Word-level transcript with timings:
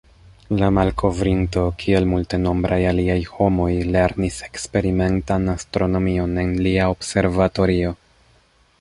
La 0.59 0.67
malkovrinto, 0.77 1.65
kiel 1.83 2.07
multenombraj 2.13 2.79
aliaj 2.93 3.19
homoj, 3.35 3.69
lernis 3.97 4.41
eksperimentan 4.49 5.49
astronomion 5.57 6.37
en 6.47 6.59
lia 6.69 6.93
observatorio. 6.99 7.97